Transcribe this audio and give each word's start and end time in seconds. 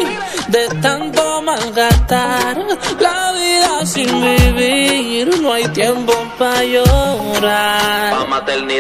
de 0.47 0.67
tanto 0.81 1.43
malgastar 1.43 2.57
la 2.99 3.31
vida 3.33 3.85
sin 3.85 4.09
vivir. 4.19 5.39
No 5.39 5.53
hay 5.53 5.67
tiempo 5.67 6.13
para 6.39 6.63
llorar. 6.63 8.25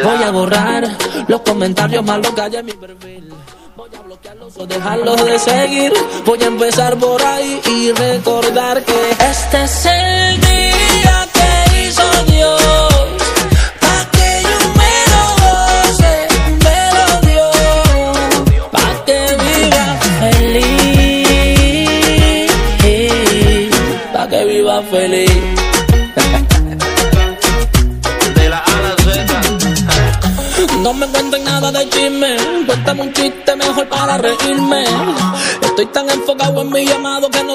Voy 0.03 0.23
a 0.23 0.31
borrar 0.31 0.89
los 1.27 1.41
comentarios 1.41 2.03
malos 2.03 2.33
que 2.33 2.41
hay 2.41 2.55
en 2.55 2.65
mi 2.65 2.73
perfil. 2.73 3.28
Dejarlos 4.67 5.25
de 5.25 5.39
seguir. 5.39 5.93
Voy 6.25 6.41
a 6.43 6.47
empezar 6.47 6.97
por 6.97 7.21
ahí 7.21 7.59
y 7.65 7.91
recordar 7.91 8.83
que 8.83 9.11
este 9.31 9.63
es 9.63 9.85
el 9.85 10.48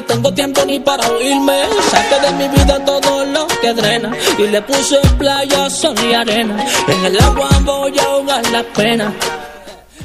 tengo 0.05 0.33
tiempo 0.33 0.65
ni 0.65 0.81
para 0.81 1.07
oírme. 1.09 1.65
Saqué 1.91 2.27
de 2.27 2.33
mi 2.33 2.49
vida 2.49 2.85
todo 2.85 3.25
lo 3.27 3.47
que 3.61 3.73
drena 3.73 4.17
y 4.39 4.47
le 4.47 4.63
puse 4.63 4.99
playa, 5.19 5.71
sol 5.71 5.95
y 6.09 6.15
arena. 6.15 6.65
En 6.89 7.05
el 7.05 7.21
agua 7.21 7.49
voy 7.63 7.99
a 7.99 8.03
ahogar 8.03 8.51
la 8.51 8.63
pena. 8.63 9.13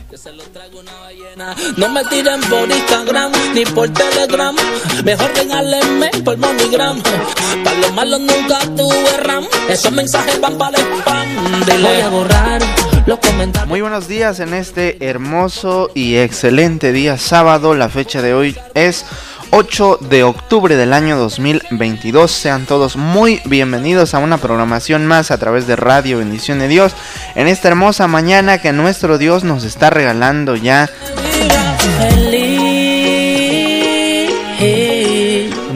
Que 0.10 0.18
se 0.18 0.32
lo 0.32 0.44
traigo 0.46 0.80
una 0.80 0.94
ballena. 1.02 1.56
No 1.78 1.90
me 1.90 2.04
tiren 2.06 2.42
por 2.42 2.70
Instagram 2.70 3.32
ni 3.54 3.64
por 3.66 3.90
Telegram. 3.90 4.56
Mejor 5.04 5.32
regálenme 5.36 6.10
por 6.26 6.38
MoneyGram. 6.38 7.02
Para 7.64 7.78
los 7.78 7.94
malos 7.94 8.20
nunca 8.22 8.60
tuve 8.76 9.18
RAM. 9.22 9.46
Esos 9.70 9.92
mensajes 9.92 10.42
van 10.42 10.58
para 10.58 10.78
el 10.80 10.86
spam. 11.00 11.66
Dile. 11.66 11.90
Voy 11.90 12.02
a 12.02 12.10
borrar 12.10 12.62
los 13.06 13.20
comentarios. 13.20 13.70
Muy 13.70 13.82
buenos 13.82 14.08
días 14.08 14.40
en 14.40 14.54
este 14.56 14.98
hermoso 15.06 15.92
y 15.94 16.16
excelente 16.18 16.92
día 16.92 17.18
sábado. 17.18 17.76
La 17.76 17.90
fecha 17.90 18.24
de 18.24 18.34
hoy 18.34 18.58
es 18.74 19.06
8 19.52 20.00
de 20.10 20.24
octubre 20.24 20.76
del 20.76 20.94
año 20.94 21.18
2022. 21.18 22.32
Sean 22.32 22.66
todos 22.66 22.96
muy 22.96 23.42
bienvenidos 23.46 24.14
a 24.14 24.20
una 24.20 24.38
programación 24.38 25.08
más 25.08 25.32
a 25.32 25.38
través 25.38 25.66
de 25.66 25.76
Radio 25.76 26.20
Bendición 26.20 26.60
de 26.60 26.68
Dios. 26.68 26.94
En 27.36 27.48
esta 27.48 27.68
hermosa 27.68 28.08
mañana 28.08 28.60
que 28.60 28.74
nuestro 28.74 29.18
Dios 29.18 29.44
nos 29.44 29.64
está 29.64 29.90
regalando 29.90 30.56
ya. 30.56 30.90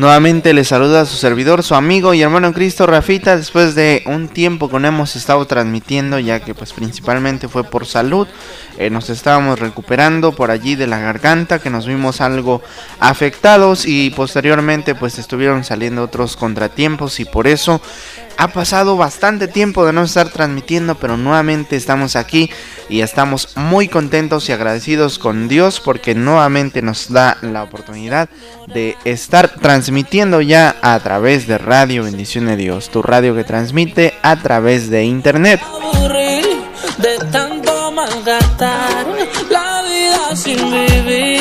Nuevamente 0.04 0.54
les 0.54 0.68
saluda 0.68 1.00
a 1.00 1.06
su 1.06 1.16
servidor, 1.16 1.64
su 1.64 1.76
amigo 1.76 2.14
y 2.14 2.22
hermano 2.22 2.52
Cristo 2.52 2.86
Rafita. 2.86 3.38
Después 3.38 3.74
de 3.74 4.04
un 4.06 4.28
tiempo 4.28 4.68
que 4.70 4.78
no 4.78 4.86
hemos 4.86 5.16
estado 5.16 5.48
transmitiendo, 5.48 6.20
ya 6.20 6.42
que 6.42 6.54
pues 6.54 6.74
principalmente 6.74 7.48
fue 7.48 7.64
por 7.64 7.86
salud. 7.86 8.28
Eh, 8.78 8.90
nos 8.90 9.10
estábamos 9.10 9.60
recuperando 9.60 10.34
por 10.34 10.52
allí 10.52 10.76
de 10.76 10.88
la 10.88 11.00
garganta, 11.00 11.60
que 11.60 11.70
nos 11.70 11.88
vimos 11.88 12.20
algo 12.20 12.62
afectados 13.00 13.86
y 13.86 14.10
posteriormente 14.10 14.94
pues 14.94 15.20
estuvieron 15.20 15.64
saliendo 15.64 16.04
otros 16.04 16.36
contratiempos 16.36 17.22
y 17.22 17.26
por 17.26 17.48
eso 17.48 17.80
ha 18.38 18.50
pasado 18.50 18.98
bastante 18.98 19.48
tiempo 19.48 19.86
de 19.86 19.94
no 19.94 20.04
estar 20.04 20.28
transmitiendo, 20.28 20.96
pero 20.96 21.16
nuevamente 21.16 21.78
estamos 21.78 22.18
aquí 22.18 22.50
y 22.90 23.02
estamos 23.02 23.50
muy 23.56 23.88
contentos 23.88 24.50
y 24.50 24.52
agradecidos 24.52 25.20
con 25.20 25.48
Dios 25.48 25.80
porque 25.80 26.16
nuevamente 26.16 26.82
nos 26.82 27.12
da 27.12 27.38
la 27.42 27.64
oportunidad 27.64 28.30
de 28.68 28.98
estar 29.06 29.50
transmitiendo 29.50 30.42
ya 30.42 30.76
a 30.82 31.00
través 31.00 31.48
de 31.48 31.58
Radio 31.58 32.04
Bendición 32.04 32.46
de 32.46 32.56
Dios, 32.56 32.90
tu 32.90 33.02
radio 33.02 33.36
que 33.36 33.44
transmite 33.44 34.14
a 34.22 34.36
través 34.38 34.90
de 34.90 35.04
internet. 35.04 35.62
de 36.98 37.18
tanto 37.32 37.92
malgastar 37.92 39.08
la 39.50 39.82
vida 39.84 40.36
sin 40.36 40.58
vivir. 40.72 41.33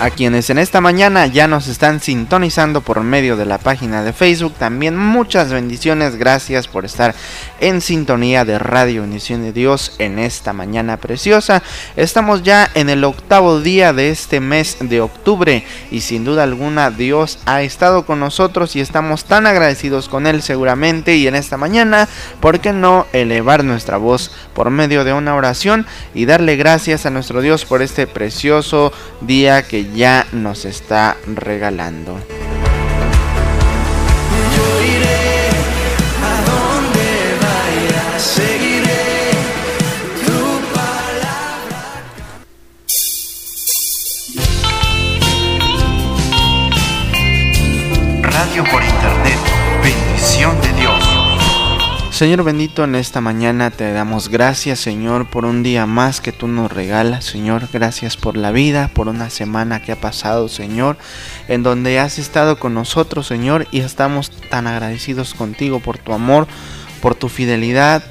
a 0.00 0.10
quienes 0.10 0.48
en 0.50 0.58
esta 0.58 0.80
mañana 0.80 1.26
ya 1.26 1.48
nos 1.48 1.66
están 1.66 2.00
sintonizando 2.00 2.82
por 2.82 3.00
medio 3.02 3.36
de 3.36 3.46
la 3.46 3.58
página 3.58 4.02
de 4.02 4.12
Facebook. 4.12 4.54
También 4.54 4.96
muchas 4.96 5.52
bendiciones, 5.52 6.16
gracias 6.16 6.68
por 6.68 6.84
estar 6.84 7.14
en 7.60 7.80
sintonía 7.80 8.44
de 8.44 8.58
Radio 8.58 9.02
Bendición 9.02 9.42
de 9.42 9.52
Dios 9.52 9.96
en 9.98 10.20
esta 10.20 10.52
mañana 10.52 10.98
preciosa. 10.98 11.62
Estamos 11.96 12.44
ya 12.44 12.70
en 12.74 12.90
el 12.90 13.02
octavo 13.02 13.60
día 13.60 13.92
de 13.92 14.10
este 14.10 14.38
mes 14.38 14.76
de 14.80 15.00
octubre 15.00 15.64
y 15.90 16.00
sin 16.00 16.24
duda 16.24 16.44
alguna 16.44 16.90
Dios 16.90 17.40
ha 17.46 17.62
estado 17.62 18.06
con 18.06 18.20
nosotros 18.20 18.76
y 18.76 18.80
estamos 18.80 19.24
tan 19.24 19.46
agradecidos 19.46 20.08
con 20.08 20.26
Él 20.26 20.42
seguramente 20.42 21.16
y 21.16 21.26
en 21.26 21.34
esta 21.34 21.56
mañana, 21.56 22.08
¿por 22.40 22.60
qué 22.60 22.72
no 22.72 23.06
elevar 23.12 23.64
nuestra 23.64 23.96
voz 23.96 24.30
por 24.54 24.70
medio 24.70 25.02
de 25.04 25.12
una 25.12 25.34
oración 25.34 25.86
y 26.14 26.26
darle 26.26 26.56
gracias 26.56 27.04
a 27.04 27.10
nuestro 27.10 27.40
Dios 27.40 27.64
por 27.64 27.82
este 27.82 28.06
precioso 28.06 28.92
día 29.20 29.66
que 29.66 29.87
ya 29.94 30.26
nos 30.32 30.64
está 30.64 31.16
regalando? 31.26 32.18
Señor 52.18 52.42
bendito, 52.42 52.82
en 52.82 52.96
esta 52.96 53.20
mañana 53.20 53.70
te 53.70 53.92
damos 53.92 54.28
gracias, 54.28 54.80
Señor, 54.80 55.30
por 55.30 55.44
un 55.44 55.62
día 55.62 55.86
más 55.86 56.20
que 56.20 56.32
tú 56.32 56.48
nos 56.48 56.72
regalas, 56.72 57.24
Señor. 57.24 57.68
Gracias 57.72 58.16
por 58.16 58.36
la 58.36 58.50
vida, 58.50 58.90
por 58.92 59.06
una 59.06 59.30
semana 59.30 59.82
que 59.82 59.92
ha 59.92 60.00
pasado, 60.00 60.48
Señor, 60.48 60.96
en 61.46 61.62
donde 61.62 62.00
has 62.00 62.18
estado 62.18 62.58
con 62.58 62.74
nosotros, 62.74 63.28
Señor, 63.28 63.68
y 63.70 63.82
estamos 63.82 64.32
tan 64.50 64.66
agradecidos 64.66 65.32
contigo 65.32 65.78
por 65.78 65.98
tu 65.98 66.12
amor, 66.12 66.48
por 67.00 67.14
tu 67.14 67.28
fidelidad, 67.28 68.02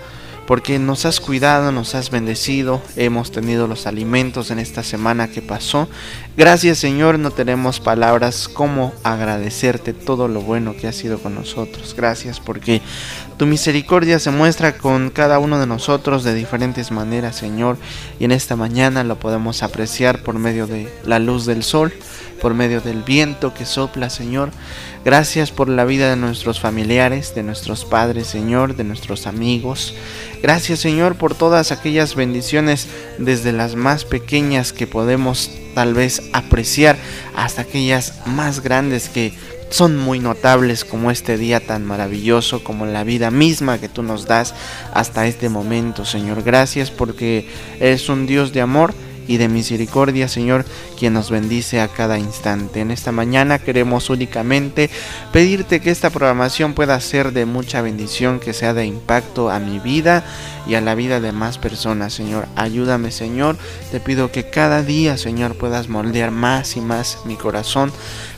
porque 0.47 0.79
nos 0.79 1.05
has 1.05 1.19
cuidado, 1.19 1.73
nos 1.73 1.93
has 1.93 2.09
bendecido, 2.09 2.81
hemos 2.95 3.33
tenido 3.33 3.67
los 3.67 3.85
alimentos 3.85 4.49
en 4.49 4.59
esta 4.59 4.81
semana 4.81 5.27
que 5.27 5.41
pasó. 5.41 5.89
Gracias 6.37 6.77
Señor, 6.77 7.19
no 7.19 7.31
tenemos 7.31 7.81
palabras 7.81 8.47
como 8.47 8.93
agradecerte 9.03 9.91
todo 9.91 10.29
lo 10.29 10.39
bueno 10.39 10.73
que 10.77 10.87
has 10.87 10.95
sido 10.95 11.19
con 11.19 11.35
nosotros. 11.35 11.93
Gracias 11.97 12.39
porque 12.39 12.81
tu 13.37 13.45
misericordia 13.45 14.17
se 14.17 14.31
muestra 14.31 14.77
con 14.77 15.11
cada 15.11 15.37
uno 15.37 15.59
de 15.59 15.67
nosotros 15.67 16.23
de 16.23 16.33
diferentes 16.33 16.91
maneras, 16.91 17.35
Señor, 17.35 17.77
y 18.19 18.25
en 18.25 18.31
esta 18.31 18.55
mañana 18.55 19.03
lo 19.03 19.19
podemos 19.19 19.61
apreciar 19.61 20.23
por 20.23 20.39
medio 20.39 20.65
de 20.65 20.91
la 21.05 21.19
luz 21.19 21.45
del 21.45 21.63
sol, 21.63 21.93
por 22.41 22.55
medio 22.55 22.81
del 22.81 23.03
viento 23.03 23.53
que 23.53 23.65
sopla, 23.65 24.09
Señor. 24.09 24.49
Gracias 25.05 25.51
por 25.51 25.69
la 25.69 25.85
vida 25.85 26.09
de 26.09 26.15
nuestros 26.15 26.59
familiares, 26.59 27.35
de 27.35 27.43
nuestros 27.43 27.85
padres, 27.85 28.27
Señor, 28.27 28.75
de 28.75 28.83
nuestros 28.83 29.27
amigos. 29.27 29.93
Gracias, 30.41 30.79
Señor, 30.79 31.15
por 31.15 31.35
todas 31.35 31.71
aquellas 31.71 32.15
bendiciones 32.15 32.87
desde 33.19 33.51
las 33.53 33.75
más 33.75 34.03
pequeñas 34.03 34.73
que 34.73 34.87
podemos 34.87 35.51
tal 35.75 35.93
vez 35.93 36.23
apreciar 36.33 36.97
hasta 37.35 37.61
aquellas 37.61 38.13
más 38.25 38.61
grandes 38.61 39.09
que 39.09 39.33
son 39.69 39.97
muy 39.97 40.19
notables 40.19 40.85
como 40.85 41.11
este 41.11 41.37
día 41.37 41.59
tan 41.59 41.85
maravilloso, 41.85 42.63
como 42.63 42.85
la 42.85 43.03
vida 43.03 43.31
misma 43.31 43.79
que 43.79 43.89
tú 43.89 44.03
nos 44.03 44.25
das 44.25 44.53
hasta 44.93 45.27
este 45.27 45.49
momento, 45.49 46.05
Señor. 46.05 46.43
Gracias 46.43 46.91
porque 46.91 47.47
eres 47.79 48.09
un 48.09 48.27
Dios 48.27 48.53
de 48.53 48.61
amor 48.61 48.93
y 49.27 49.37
de 49.37 49.49
misericordia, 49.49 50.27
Señor, 50.27 50.65
quien 50.97 51.13
nos 51.13 51.29
bendice 51.29 51.81
a 51.81 51.89
cada 51.89 52.17
instante. 52.17 52.79
En 52.79 52.91
esta 52.91 53.11
mañana 53.11 53.59
queremos 53.59 54.09
únicamente 54.09 54.89
pedirte 55.31 55.81
que 55.81 55.91
esta 55.91 56.09
programación 56.09 56.73
pueda 56.73 56.99
ser 57.01 57.33
de 57.33 57.45
mucha 57.45 57.81
bendición, 57.81 58.39
que 58.39 58.53
sea 58.53 58.73
de 58.73 58.85
impacto 58.85 59.49
a 59.49 59.59
mi 59.59 59.79
vida 59.79 60.23
y 60.65 60.75
a 60.75 60.81
la 60.81 60.95
vida 60.95 61.19
de 61.19 61.31
más 61.31 61.57
personas, 61.57 62.13
Señor. 62.13 62.47
Ayúdame, 62.55 63.11
Señor. 63.11 63.57
Te 63.91 63.99
pido 63.99 64.31
que 64.31 64.49
cada 64.49 64.81
día, 64.81 65.17
Señor, 65.17 65.55
puedas 65.55 65.89
moldear 65.89 66.31
más 66.31 66.77
y 66.77 66.81
más 66.81 67.19
mi 67.25 67.35
corazón 67.35 67.91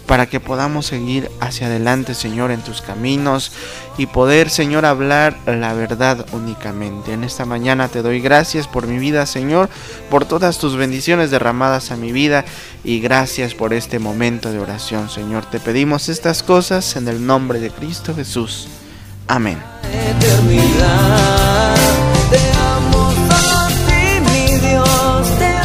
para 0.09 0.25
que 0.25 0.39
podamos 0.39 0.87
seguir 0.87 1.29
hacia 1.39 1.67
adelante, 1.67 2.15
Señor, 2.15 2.49
en 2.49 2.61
tus 2.61 2.81
caminos 2.81 3.51
y 3.95 4.07
poder, 4.07 4.49
Señor, 4.49 4.83
hablar 4.83 5.37
la 5.45 5.73
verdad 5.73 6.25
únicamente. 6.31 7.13
En 7.13 7.23
esta 7.23 7.45
mañana 7.45 7.89
te 7.89 8.01
doy 8.01 8.19
gracias 8.19 8.67
por 8.67 8.87
mi 8.87 8.97
vida, 8.97 9.27
Señor, 9.27 9.69
por 10.09 10.25
todas 10.25 10.57
tus 10.57 10.75
bendiciones 10.75 11.29
derramadas 11.29 11.91
a 11.91 11.95
mi 11.95 12.11
vida 12.11 12.43
y 12.83 13.01
gracias 13.01 13.53
por 13.53 13.71
este 13.71 13.99
momento 13.99 14.51
de 14.51 14.57
oración, 14.57 15.11
Señor. 15.11 15.45
Te 15.45 15.59
pedimos 15.59 16.09
estas 16.09 16.41
cosas 16.41 16.95
en 16.95 17.07
el 17.07 17.23
nombre 17.23 17.59
de 17.59 17.69
Cristo 17.69 18.15
Jesús. 18.15 18.67
Amén. 19.27 19.61
Eternidad, 19.93 21.75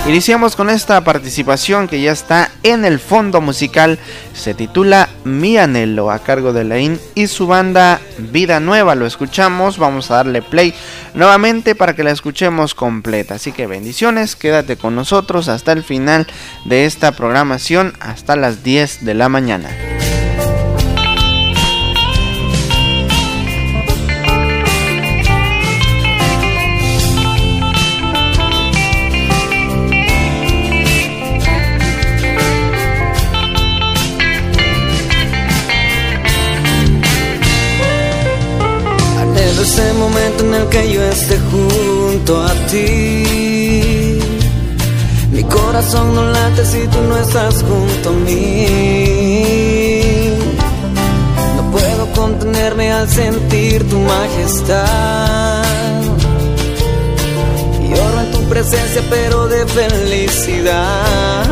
Iniciamos 0.06 0.54
con 0.54 0.68
esta 0.68 1.02
participación 1.02 1.88
que 1.88 2.02
ya 2.02 2.12
está 2.12 2.50
en 2.62 2.84
el 2.84 2.98
fondo 2.98 3.40
musical. 3.40 3.98
Se 4.34 4.52
titula 4.52 5.08
Mi 5.24 5.56
Anhelo 5.56 6.10
a 6.10 6.18
cargo 6.18 6.52
de 6.52 6.62
Lain 6.62 7.00
y 7.14 7.26
su 7.26 7.46
banda 7.46 8.02
Vida 8.18 8.60
Nueva. 8.60 8.94
Lo 8.96 9.06
escuchamos, 9.06 9.78
vamos 9.78 10.10
a 10.10 10.16
darle 10.16 10.42
play 10.42 10.74
nuevamente 11.14 11.74
para 11.74 11.96
que 11.96 12.04
la 12.04 12.10
escuchemos 12.10 12.74
completa. 12.74 13.36
Así 13.36 13.52
que 13.52 13.66
bendiciones, 13.66 14.36
quédate 14.36 14.76
con 14.76 14.94
nosotros 14.94 15.48
hasta 15.48 15.72
el 15.72 15.82
final 15.82 16.26
de 16.66 16.84
esta 16.84 17.12
programación, 17.12 17.94
hasta 17.98 18.36
las 18.36 18.62
10 18.62 19.06
de 19.06 19.14
la 19.14 19.30
mañana. 19.30 19.70
Yo 40.92 41.02
esté 41.02 41.38
junto 41.50 42.42
a 42.42 42.52
ti. 42.70 44.18
Mi 45.30 45.42
corazón 45.44 46.14
no 46.14 46.24
late 46.30 46.64
si 46.64 46.86
tú 46.88 47.00
no 47.08 47.16
estás 47.18 47.62
junto 47.62 48.10
a 48.10 48.12
mí. 48.12 48.66
No 51.56 51.70
puedo 51.72 52.12
contenerme 52.12 52.92
al 52.92 53.08
sentir 53.08 53.88
tu 53.88 53.98
majestad. 53.98 55.64
Lloro 57.90 58.20
en 58.20 58.30
tu 58.32 58.42
presencia, 58.48 59.02
pero 59.10 59.46
de 59.48 59.66
felicidad. 59.66 61.44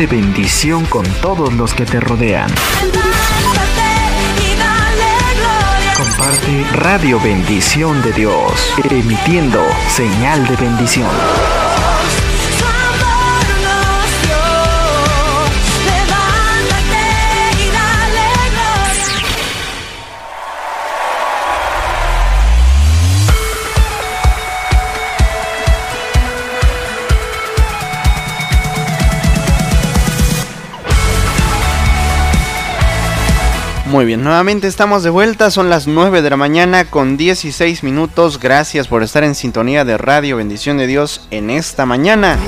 Comparte 0.00 0.16
bendición 0.16 0.86
con 0.86 1.04
todos 1.20 1.52
los 1.52 1.74
que 1.74 1.84
te 1.84 2.00
rodean. 2.00 2.50
Comparte 5.94 6.64
Radio 6.72 7.20
Bendición 7.20 8.00
de 8.00 8.12
Dios, 8.12 8.72
emitiendo 8.90 9.60
señal 9.90 10.46
de 10.46 10.56
bendición. 10.56 11.10
Muy 33.90 34.04
bien, 34.04 34.22
nuevamente 34.22 34.68
estamos 34.68 35.02
de 35.02 35.10
vuelta, 35.10 35.50
son 35.50 35.68
las 35.68 35.88
9 35.88 36.22
de 36.22 36.30
la 36.30 36.36
mañana 36.36 36.84
con 36.84 37.16
16 37.16 37.82
minutos. 37.82 38.38
Gracias 38.38 38.86
por 38.86 39.02
estar 39.02 39.24
en 39.24 39.34
sintonía 39.34 39.84
de 39.84 39.98
Radio 39.98 40.36
Bendición 40.36 40.78
de 40.78 40.86
Dios 40.86 41.26
en 41.32 41.50
esta 41.50 41.86
mañana. 41.86 42.38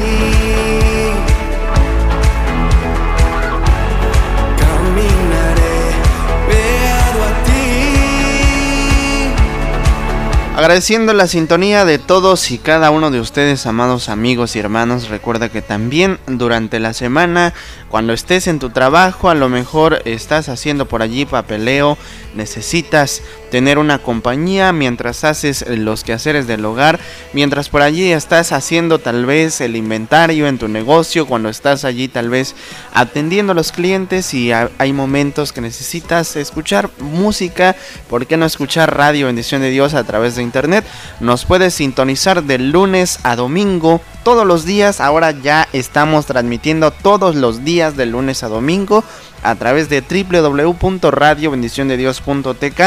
Agradeciendo 10.62 11.12
la 11.12 11.26
sintonía 11.26 11.85
de 11.85 11.99
todos 11.99 12.52
y 12.52 12.59
cada 12.59 12.92
uno 12.92 13.11
de 13.11 13.19
ustedes, 13.19 13.66
amados 13.66 14.09
amigos 14.09 14.54
y 14.54 14.61
hermanos, 14.61 15.09
recuerda 15.09 15.49
que 15.49 15.61
también 15.61 16.21
durante 16.28 16.78
la 16.78 16.92
semana, 16.95 17.52
cuando 17.88 18.12
estés 18.12 18.47
en 18.47 18.61
tu 18.61 18.71
trabajo, 18.71 19.28
a 19.28 19.35
lo 19.35 19.49
mejor 19.49 20.02
estás 20.04 20.49
haciendo 20.49 20.87
por 20.87 21.02
allí 21.02 21.26
papeleo, 21.26 21.99
necesitas 22.37 23.23
tener 23.50 23.76
una 23.76 23.99
compañía 23.99 24.73
mientras 24.73 25.25
haces 25.25 25.64
los 25.69 26.04
quehaceres 26.04 26.47
del 26.47 26.64
hogar, 26.64 27.00
mientras 27.33 27.69
por 27.69 27.83
allí 27.83 28.12
estás 28.12 28.52
haciendo 28.52 29.00
tal 29.00 29.26
vez 29.26 29.61
el 29.61 29.75
inventario 29.75 30.47
en 30.47 30.59
tu 30.59 30.69
negocio, 30.69 31.26
cuando 31.26 31.49
estás 31.49 31.85
allí 31.85 32.07
tal 32.07 32.31
vez 32.31 32.54
atendiendo 32.95 33.50
a 33.50 33.57
los 33.57 33.73
clientes 33.73 34.33
y 34.33 34.52
ha- 34.52 34.71
hay 34.78 34.92
momentos 34.92 35.52
que 35.52 35.61
necesitas 35.61 36.37
escuchar 36.37 36.88
música, 37.00 37.75
¿por 38.09 38.26
qué 38.28 38.37
no 38.37 38.47
escuchar 38.47 38.97
Radio 38.97 39.26
Bendición 39.26 39.61
de 39.61 39.71
Dios 39.71 39.92
a 39.95 40.04
través 40.04 40.37
de 40.37 40.42
internet? 40.52 40.85
Nos 41.21 41.47
puedes 41.47 41.73
sintonizar 41.73 42.42
de 42.42 42.59
lunes 42.59 43.18
a 43.23 43.37
domingo 43.37 44.02
todos 44.23 44.47
los 44.47 44.66
días, 44.66 45.00
ahora 45.00 45.30
ya 45.30 45.66
estamos 45.73 46.26
transmitiendo 46.26 46.90
todos 46.90 47.35
los 47.35 47.64
días 47.64 47.97
de 47.97 48.04
lunes 48.04 48.42
a 48.42 48.49
domingo 48.49 49.02
a 49.42 49.54
través 49.54 49.88
de 49.88 50.02
www.radiobendiciondedios.tk 50.02 52.80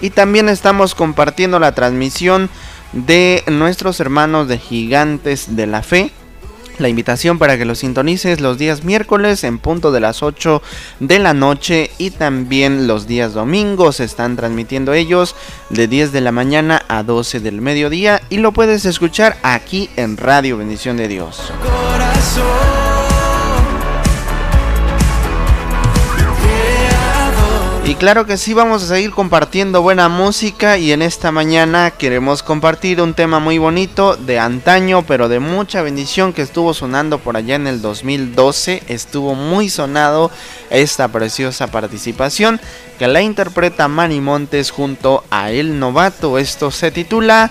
y 0.00 0.10
también 0.10 0.48
estamos 0.48 0.94
compartiendo 0.94 1.58
la 1.58 1.74
transmisión 1.74 2.48
de 2.92 3.42
nuestros 3.48 3.98
hermanos 3.98 4.46
de 4.46 4.58
Gigantes 4.58 5.56
de 5.56 5.66
la 5.66 5.82
Fe. 5.82 6.12
La 6.80 6.88
invitación 6.88 7.38
para 7.38 7.58
que 7.58 7.66
lo 7.66 7.74
sintonices 7.74 8.40
los 8.40 8.56
días 8.56 8.84
miércoles 8.84 9.44
en 9.44 9.58
punto 9.58 9.92
de 9.92 10.00
las 10.00 10.22
8 10.22 10.62
de 10.98 11.18
la 11.18 11.34
noche 11.34 11.90
y 11.98 12.10
también 12.10 12.86
los 12.86 13.06
días 13.06 13.34
domingos 13.34 14.00
están 14.00 14.34
transmitiendo 14.34 14.94
ellos 14.94 15.36
de 15.68 15.88
10 15.88 16.10
de 16.12 16.22
la 16.22 16.32
mañana 16.32 16.82
a 16.88 17.02
12 17.02 17.40
del 17.40 17.60
mediodía 17.60 18.22
y 18.30 18.38
lo 18.38 18.52
puedes 18.52 18.86
escuchar 18.86 19.36
aquí 19.42 19.90
en 19.96 20.16
Radio 20.16 20.56
Bendición 20.56 20.96
de 20.96 21.08
Dios. 21.08 21.52
Claro 28.00 28.24
que 28.24 28.38
sí, 28.38 28.54
vamos 28.54 28.82
a 28.82 28.86
seguir 28.86 29.10
compartiendo 29.10 29.82
buena 29.82 30.08
música 30.08 30.78
y 30.78 30.90
en 30.90 31.02
esta 31.02 31.32
mañana 31.32 31.90
queremos 31.90 32.42
compartir 32.42 32.98
un 33.02 33.12
tema 33.12 33.40
muy 33.40 33.58
bonito 33.58 34.16
de 34.16 34.38
antaño, 34.38 35.04
pero 35.06 35.28
de 35.28 35.38
mucha 35.38 35.82
bendición 35.82 36.32
que 36.32 36.40
estuvo 36.40 36.72
sonando 36.72 37.18
por 37.18 37.36
allá 37.36 37.56
en 37.56 37.66
el 37.66 37.82
2012. 37.82 38.84
Estuvo 38.88 39.34
muy 39.34 39.68
sonado 39.68 40.30
esta 40.70 41.08
preciosa 41.08 41.66
participación 41.66 42.58
que 42.98 43.06
la 43.06 43.20
interpreta 43.20 43.86
Manny 43.86 44.22
Montes 44.22 44.70
junto 44.70 45.22
a 45.30 45.50
El 45.50 45.78
Novato. 45.78 46.38
Esto 46.38 46.70
se 46.70 46.90
titula 46.90 47.50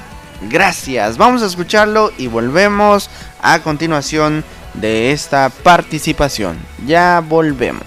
Gracias. 0.50 1.18
Vamos 1.18 1.44
a 1.44 1.46
escucharlo 1.46 2.12
y 2.18 2.25
volvemos 2.25 3.12
a 3.39 3.60
continuación 3.60 4.44
de 4.74 5.12
esta 5.12 5.50
participación. 5.50 6.58
Ya 6.88 7.24
volvemos. 7.24 7.84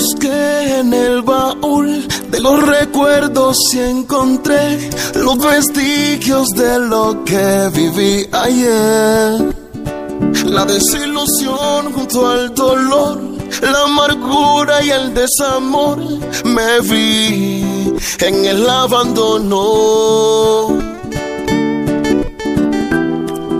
Busqué 0.00 0.80
en 0.80 0.94
el 0.94 1.22
baúl 1.22 2.08
de 2.30 2.40
los 2.40 2.66
recuerdos 2.66 3.56
y 3.74 3.78
encontré 3.80 4.90
los 5.14 5.38
vestigios 5.38 6.48
de 6.50 6.78
lo 6.78 7.22
que 7.24 7.70
viví 7.74 8.26
ayer. 8.32 9.54
La 10.46 10.64
desilusión 10.64 11.92
junto 11.92 12.28
al 12.28 12.54
dolor, 12.54 13.20
la 13.60 13.82
amargura 13.84 14.82
y 14.82 14.90
el 14.90 15.12
desamor, 15.12 15.98
me 16.44 16.80
vi 16.80 17.94
en 18.20 18.44
el 18.52 18.68
abandono. 18.68 19.62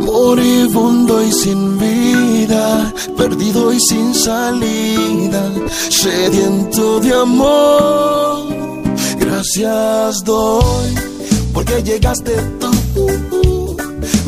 Moribundo 0.06 1.22
y 1.22 1.32
sin 1.32 1.78
vida, 1.78 1.99
perdido 3.16 3.72
y 3.72 3.78
sin 3.80 4.14
salida, 4.14 5.42
sediento 5.88 7.00
de 7.00 7.12
amor. 7.12 8.46
Gracias 9.18 10.24
doy, 10.24 10.94
porque 11.52 11.82
llegaste 11.82 12.34
tú, 12.60 13.76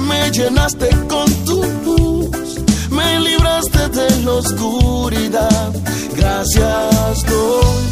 me 0.08 0.30
llenaste 0.30 0.88
con 1.08 1.28
tu 1.44 1.62
luz, 1.84 2.58
me 2.90 3.20
libraste 3.20 3.88
de 3.88 4.22
la 4.24 4.32
oscuridad. 4.32 5.72
Gracias 6.16 7.26
doy, 7.26 7.84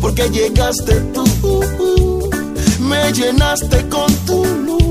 porque 0.00 0.28
llegaste 0.30 0.94
tú, 1.14 1.24
me 2.80 3.12
llenaste 3.12 3.88
con 3.88 4.12
tu 4.26 4.44
luz 4.44 4.83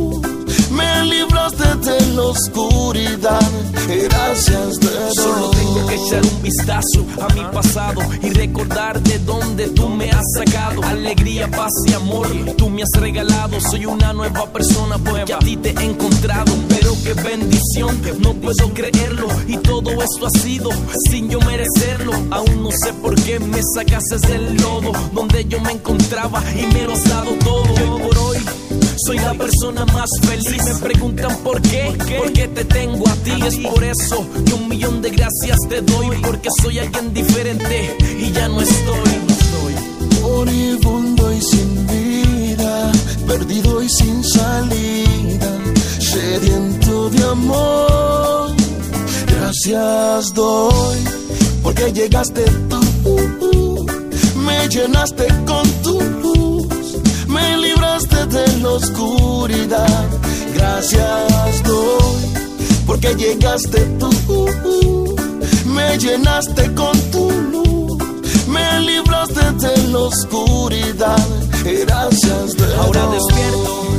de 1.84 2.00
la 2.16 2.24
oscuridad. 2.24 3.52
Gracias 3.88 4.80
doy. 4.80 5.16
Solo 5.16 5.50
te 5.52 5.58
Tengo 5.58 5.88
que 5.88 5.96
echar 5.96 6.22
un 6.24 6.42
vistazo 6.42 7.06
a 7.22 7.34
mi 7.34 7.42
pasado 7.54 8.02
y 8.22 8.30
recordar 8.30 9.02
de 9.02 9.20
dónde 9.20 9.68
tú 9.70 9.90
me 9.90 10.10
has 10.10 10.26
sacado. 10.38 10.84
Alegría, 10.84 11.50
paz 11.50 11.72
y 11.88 11.94
amor, 11.94 12.28
tú 12.58 12.70
me 12.70 12.84
has 12.84 12.92
regalado. 13.00 13.60
Soy 13.60 13.86
una 13.86 14.14
nueva 14.14 14.46
persona 14.48 14.98
porque 14.98 15.34
a 15.34 15.40
ti 15.40 15.58
te 15.58 15.70
he 15.72 15.84
encontrado. 15.84 16.54
Pero 16.70 16.94
qué 17.04 17.14
bendición, 17.14 18.02
no 18.20 18.34
puedo 18.34 18.74
creerlo. 18.74 19.28
Y 19.48 19.58
todo 19.58 19.92
esto 19.92 20.28
ha 20.28 20.40
sido 20.40 20.70
sin 21.10 21.30
yo 21.30 21.40
merecerlo. 21.42 22.14
Aún 22.32 22.64
no 22.64 22.72
sé 22.72 22.94
por 22.94 23.16
qué 23.16 23.40
me 23.40 23.62
sacaste 23.76 24.18
del 24.28 24.56
lodo 24.56 24.92
donde 25.14 25.46
yo 25.46 25.60
me 25.60 25.74
encontraba 25.74 26.42
y 26.56 26.66
me 26.74 26.84
lo 26.84 26.94
has 26.94 27.04
dado 27.10 27.32
todo. 27.44 27.64
Hoy 27.74 28.02
por 28.02 28.18
hoy 28.18 28.38
soy 28.98 29.18
la 29.18 29.34
persona 29.34 29.86
más 29.86 30.10
feliz. 30.22 30.64
Me 30.66 30.76
preguntan 30.76 31.38
por 31.44 31.62
qué, 31.62 31.96
porque 32.18 32.48
te 32.48 32.66
tengo 32.66 33.08
a 33.08 33.16
ti. 33.16 33.32
Es 33.46 33.58
por 33.58 33.84
eso 33.84 34.26
que 34.46 34.54
un 34.54 34.68
millón 34.70 35.02
de 35.02 35.10
gracias 35.12 35.58
te 35.70 35.82
doy. 35.82 36.18
Porque 36.22 36.50
soy 36.62 36.80
alguien 36.80 37.14
diferente 37.14 37.98
y 38.20 38.32
ya 38.32 38.48
no 38.48 38.62
estoy. 38.62 39.14
Moribundo 40.22 41.34
y 41.34 41.42
sin 41.42 41.88
vida, 41.88 42.92
perdido 43.28 43.84
y 43.84 43.90
sin 43.90 44.24
salida, 44.24 45.60
sediento 46.00 47.10
de 47.10 47.24
amor. 47.24 48.52
Gracias 49.28 50.34
doy, 50.34 50.98
porque 51.62 51.92
llegaste 51.92 52.46
tú, 52.70 53.86
me 54.38 54.68
llenaste 54.70 55.28
con 55.46 55.83
libraste 58.24 58.38
de 58.38 58.60
la 58.62 58.70
oscuridad. 58.70 60.10
Gracias 60.54 61.64
doy, 61.64 62.34
porque 62.86 63.16
llegaste 63.16 63.80
tú, 64.00 65.16
me 65.66 65.98
llenaste 65.98 66.74
con 66.74 66.98
tu 67.12 67.32
luz, 67.32 67.98
me 68.48 68.80
libraste 68.82 69.52
de 69.52 69.88
la 69.90 70.00
oscuridad. 70.00 71.28
Gracias 71.64 72.58
de 72.58 72.76
Ahora 72.76 73.08
despierto 73.08 73.88
en 73.90 73.93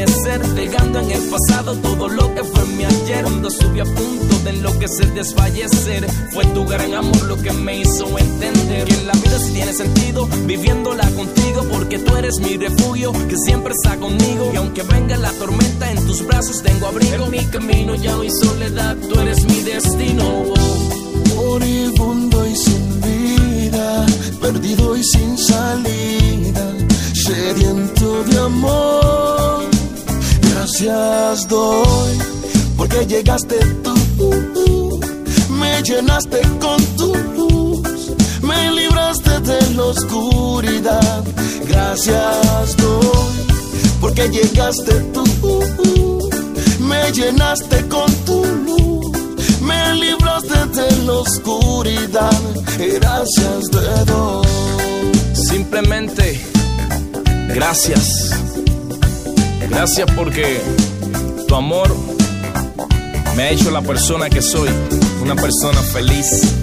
amanecer, 0.00 0.46
dejando 0.54 1.00
en 1.00 1.10
el 1.10 1.22
pasado 1.28 1.76
todo 1.76 2.08
lo 2.08 2.34
que 2.34 2.42
fue 2.44 2.64
mi 2.66 2.84
ayer. 2.84 3.22
Cuando 3.22 3.48
estuve 3.48 3.80
a 3.80 3.84
punto 3.84 4.38
de 4.44 4.50
enloquecer, 4.50 5.12
desfallecer, 5.12 6.06
fue 6.32 6.44
tu 6.46 6.64
gran 6.64 6.94
amor 6.94 7.22
lo 7.24 7.36
que 7.36 7.52
me 7.52 7.80
hizo 7.80 8.18
entender 8.18 8.86
que 8.86 9.02
la 9.04 9.12
vida 9.12 9.38
sí 9.38 9.52
tiene 9.52 9.72
sentido, 9.72 10.26
viviéndola 10.46 11.08
contigo, 11.10 11.64
porque 11.70 11.98
tú 11.98 12.16
eres 12.16 12.38
mi 12.40 12.56
refugio, 12.56 13.12
que 13.28 13.36
siempre 13.36 13.72
está 13.72 13.96
conmigo. 13.96 14.50
Y 14.52 14.56
aunque 14.56 14.82
venga 14.82 15.16
la 15.16 15.32
tormenta, 15.32 15.90
en 15.90 16.06
tus 16.06 16.26
brazos 16.26 16.62
tengo 16.62 16.86
abrigo. 16.86 17.24
En 17.24 17.30
mi 17.30 17.44
camino 17.46 17.94
ya 17.94 18.12
no 18.12 18.22
hay 18.22 18.30
soledad, 18.30 18.96
tú 18.96 19.20
eres 19.20 19.44
mi 19.44 19.60
destino. 19.62 20.44
moribundo 21.36 22.46
y 22.46 22.56
sin 22.56 23.00
vida, 23.00 24.06
perdido 24.40 24.96
y 24.96 25.04
sin 25.04 25.36
salida, 25.36 26.72
sediento 27.12 28.24
de 28.24 28.38
amor. 28.38 29.29
Gracias 30.82 31.46
doy, 31.48 32.18
porque 32.78 33.04
llegaste 33.04 33.58
tú, 33.84 34.98
me 35.50 35.82
llenaste 35.82 36.40
con 36.58 36.82
tu 36.96 37.14
luz, 37.36 38.12
me 38.40 38.72
libraste 38.72 39.40
de 39.40 39.74
la 39.74 39.84
oscuridad. 39.84 41.22
Gracias 41.68 42.76
doy, 42.78 44.00
porque 44.00 44.30
llegaste 44.30 44.94
tú, 45.12 46.30
me 46.78 47.12
llenaste 47.12 47.86
con 47.88 48.10
tu 48.24 48.42
luz, 48.46 49.12
me 49.60 49.94
libraste 49.96 50.64
de 50.80 51.04
la 51.04 51.12
oscuridad. 51.12 52.40
Gracias 52.78 53.70
te 53.70 54.04
doy. 54.10 54.46
Simplemente, 55.34 56.40
gracias. 57.48 58.30
Gracias 59.70 60.10
porque 60.14 60.60
tu 61.48 61.54
amor 61.54 61.96
me 63.36 63.44
ha 63.44 63.50
hecho 63.50 63.70
la 63.70 63.80
persona 63.80 64.28
que 64.28 64.42
soy, 64.42 64.68
una 65.22 65.36
persona 65.36 65.80
feliz. 65.80 66.54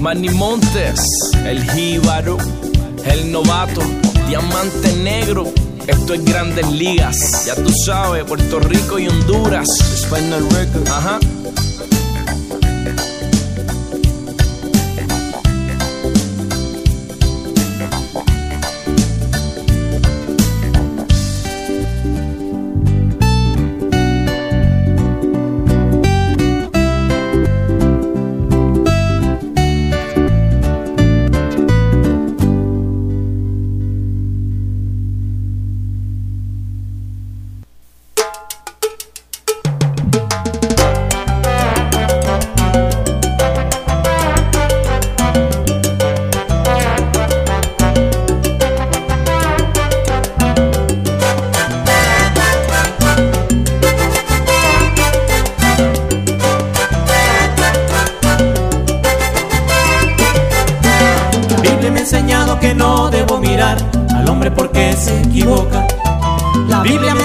Manny 0.00 0.30
Montes, 0.30 1.00
el 1.44 1.62
jíbaro, 1.70 2.38
el 3.04 3.30
novato, 3.30 3.82
diamante 4.28 4.92
negro. 5.02 5.52
Esto 5.86 6.14
es 6.14 6.24
grandes 6.24 6.70
ligas, 6.72 7.46
ya 7.46 7.54
tú 7.54 7.70
sabes, 7.84 8.24
Puerto 8.24 8.60
Rico 8.60 8.98
y 8.98 9.08
Honduras. 9.08 9.66
Record. 10.10 10.88
Ajá. 10.88 11.18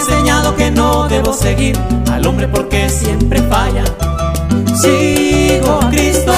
Enseñado 0.08 0.56
que 0.58 0.70
no 0.70 1.08
debo 1.08 1.34
seguir 1.34 1.78
al 2.12 2.26
hombre 2.28 2.48
porque 2.48 2.89
siempre 2.89 3.42
falla. 3.44 3.86
Sigo 4.82 5.80
a 5.82 5.89
Cristo, 5.89 6.34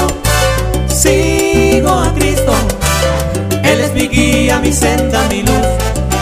sigo 0.87 1.89
a 1.89 2.13
Cristo. 2.13 2.53
Él 3.63 3.81
es 3.81 3.93
mi 3.93 4.07
guía, 4.07 4.59
mi 4.59 4.71
senda, 4.71 5.23
mi 5.29 5.41
luz. 5.41 5.67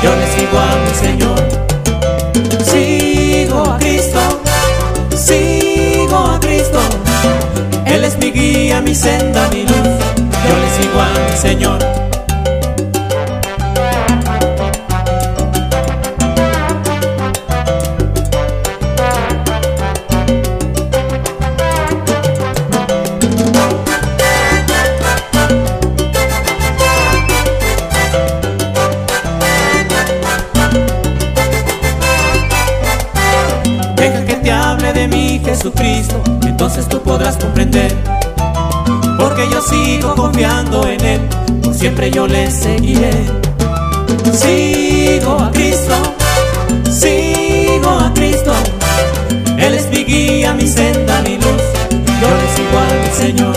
Yo 0.02 0.12
le 0.16 0.28
sigo 0.36 0.58
a 0.58 0.76
mi 0.86 0.94
Señor. 1.06 1.40
Sigo 2.64 3.72
a 3.72 3.78
Cristo, 3.78 4.20
sigo 5.18 6.18
a 6.18 6.40
Cristo. 6.40 6.80
Él 7.86 8.06
es 8.06 8.18
mi 8.20 8.32
guía, 8.32 8.80
mi 8.82 8.96
senda, 8.96 9.50
mi 9.50 9.64
luz. 9.64 9.90
Yo 10.48 10.56
le 10.62 10.70
sigo 10.78 11.02
a 11.02 11.30
mi 11.30 11.38
Señor. 11.38 11.93
Sigo 39.70 40.16
confiando 40.16 40.88
en 40.88 41.06
Él, 41.06 41.22
por 41.62 41.74
siempre 41.74 42.12
yo 42.12 42.28
le 42.28 42.50
seguiré. 42.52 43.12
Sigo 44.34 45.40
a 45.40 45.52
Cristo, 45.52 45.94
sigo 46.92 47.90
a 47.90 48.14
Cristo. 48.14 48.54
Él 49.58 49.74
es 49.76 49.90
mi 49.90 50.04
guía, 50.04 50.54
mi 50.54 50.68
senda, 50.68 51.22
mi 51.22 51.36
luz. 51.36 51.64
Yo 52.22 52.30
le 52.40 52.48
sigo 52.56 52.78
a 52.80 52.88
mi 53.02 53.10
Señor. 53.24 53.56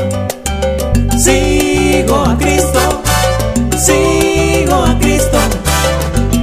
Sigo 1.19 2.25
a 2.25 2.37
Cristo, 2.39 3.03
sigo 3.79 4.85
a 4.85 4.99
Cristo. 4.99 5.39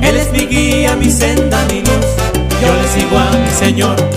Él 0.02 0.17
es 0.17 0.32
mi 0.32 0.45
guía, 0.47 0.95
mi 0.95 1.12
senda, 1.12 1.63
mi 1.69 1.80
luz. 1.80 2.06
Yo 2.62 2.73
le 2.73 3.02
sigo 3.02 3.17
a 3.17 3.32
mi 3.38 3.49
Señor. 3.60 4.12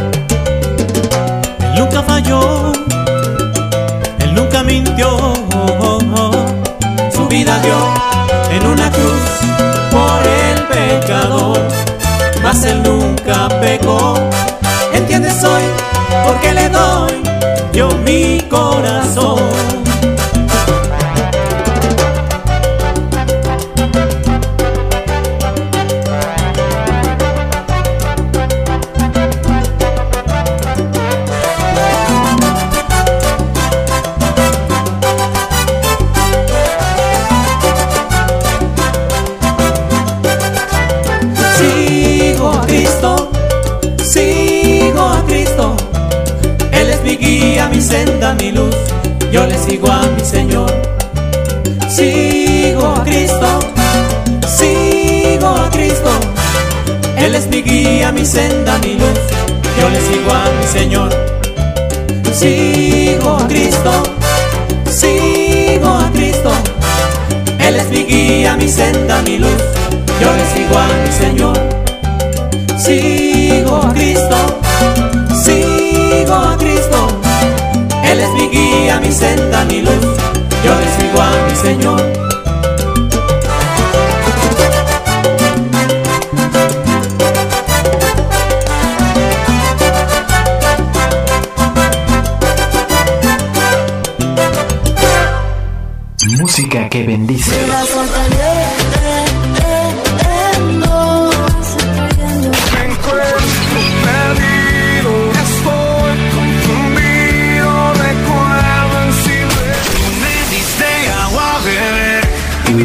Música 96.57 96.89
que 96.89 97.03
bendice. 97.03 97.55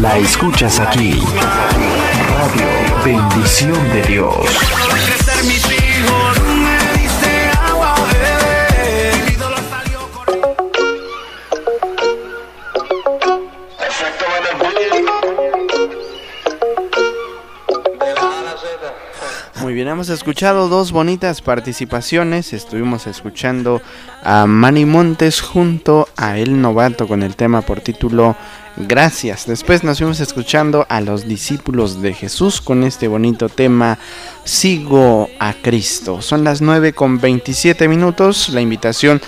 La 0.02 0.18
escuchas 0.18 0.78
aquí. 0.82 1.24
Radio 2.28 2.68
Bendición 3.06 3.90
de 3.94 4.02
Dios. 4.02 4.36
Hemos 19.92 20.10
escuchado 20.10 20.70
dos 20.70 20.92
bonitas 20.92 21.42
participaciones. 21.42 22.54
Estuvimos 22.54 23.08
escuchando 23.08 23.82
a 24.24 24.46
Manny 24.46 24.86
Montes 24.86 25.42
junto 25.42 26.08
a 26.16 26.38
El 26.38 26.62
Novato 26.62 27.08
con 27.08 27.24
el 27.24 27.36
tema 27.36 27.62
por 27.62 27.82
título 27.82 28.36
Gracias. 28.78 29.48
Después 29.48 29.84
nos 29.84 29.98
fuimos 29.98 30.22
escuchando 30.22 30.86
a 30.88 31.02
los 31.02 31.28
discípulos 31.28 32.02
de 32.02 32.14
Jesús 32.14 32.62
con 32.62 32.84
este 32.84 33.10
bonito 33.10 33.50
tema 33.50 34.00
Sigo 34.46 35.30
a 35.40 35.54
Cristo. 35.54 36.22
Son 36.22 36.44
las 36.46 36.62
9 36.62 36.94
con 36.94 37.20
27 37.20 37.88
minutos. 37.90 38.50
La 38.50 38.62
invitación 38.62 39.22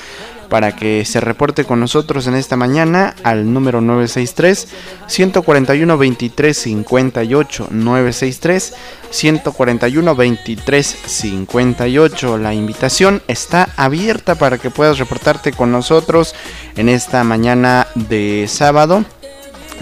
para 0.50 0.76
que 0.76 1.06
se 1.06 1.20
reporte 1.20 1.66
con 1.66 1.80
nosotros 1.80 2.28
en 2.28 2.36
esta 2.36 2.56
mañana 2.56 3.16
al 3.24 3.52
número 3.54 3.82
963 3.82 4.68
141 5.08 5.98
23 5.98 6.58
58 6.58 7.68
963 7.72 8.74
141 9.10 10.16
23 10.16 10.86
58 11.06 12.38
la 12.38 12.54
invitación 12.54 13.22
está 13.28 13.70
abierta 13.78 14.36
para 14.36 14.58
que 14.58 14.70
puedas 14.70 15.00
reportarte 15.00 15.52
con 15.52 15.72
nosotros 15.72 16.36
en 16.76 16.90
esta 16.90 17.24
mañana 17.24 17.88
de 17.96 18.46
sábado. 18.48 19.06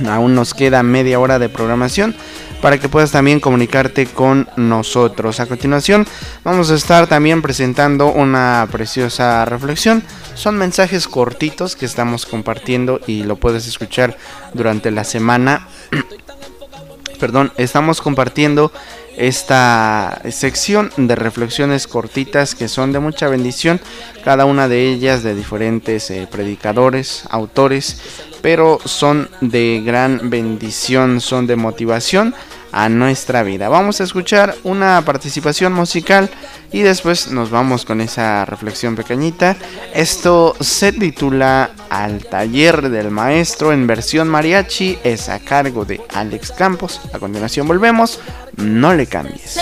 Aún 0.09 0.35
nos 0.35 0.53
queda 0.53 0.83
media 0.83 1.19
hora 1.19 1.37
de 1.37 1.49
programación 1.49 2.15
para 2.61 2.77
que 2.79 2.89
puedas 2.89 3.11
también 3.11 3.39
comunicarte 3.39 4.05
con 4.05 4.47
nosotros. 4.55 5.39
A 5.39 5.47
continuación 5.47 6.05
vamos 6.43 6.69
a 6.71 6.75
estar 6.75 7.07
también 7.07 7.41
presentando 7.41 8.07
una 8.07 8.67
preciosa 8.71 9.43
reflexión. 9.45 10.03
Son 10.35 10.57
mensajes 10.57 11.07
cortitos 11.07 11.75
que 11.75 11.85
estamos 11.85 12.25
compartiendo 12.25 13.01
y 13.07 13.23
lo 13.23 13.35
puedes 13.35 13.67
escuchar 13.67 14.17
durante 14.53 14.91
la 14.91 15.03
semana. 15.03 15.67
Perdón, 17.19 17.51
estamos 17.57 18.01
compartiendo 18.01 18.71
esta 19.17 20.21
sección 20.29 20.91
de 20.97 21.15
reflexiones 21.15 21.87
cortitas 21.87 22.55
que 22.55 22.67
son 22.67 22.91
de 22.91 22.99
mucha 22.99 23.27
bendición, 23.27 23.79
cada 24.23 24.45
una 24.45 24.67
de 24.67 24.89
ellas 24.89 25.23
de 25.23 25.35
diferentes 25.35 26.09
eh, 26.11 26.27
predicadores, 26.29 27.23
autores, 27.29 28.01
pero 28.41 28.79
son 28.85 29.29
de 29.41 29.81
gran 29.85 30.29
bendición, 30.29 31.21
son 31.21 31.47
de 31.47 31.55
motivación 31.55 32.33
a 32.71 32.89
nuestra 32.89 33.43
vida. 33.43 33.69
Vamos 33.69 34.01
a 34.01 34.03
escuchar 34.03 34.55
una 34.63 35.01
participación 35.03 35.73
musical 35.73 36.29
y 36.71 36.81
después 36.81 37.31
nos 37.31 37.49
vamos 37.49 37.85
con 37.85 38.01
esa 38.01 38.45
reflexión 38.45 38.95
pequeñita. 38.95 39.55
Esto 39.93 40.55
se 40.59 40.91
titula 40.91 41.71
Al 41.89 42.25
taller 42.25 42.89
del 42.89 43.11
maestro 43.11 43.73
en 43.73 43.87
versión 43.87 44.27
mariachi, 44.27 44.97
es 45.03 45.29
a 45.29 45.39
cargo 45.39 45.85
de 45.85 46.01
Alex 46.13 46.51
Campos. 46.51 47.01
A 47.13 47.19
continuación 47.19 47.67
volvemos, 47.67 48.19
no 48.57 48.93
le 48.93 49.07
cambies. 49.07 49.59